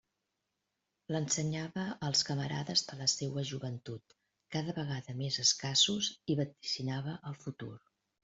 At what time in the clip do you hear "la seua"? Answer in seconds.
3.01-3.43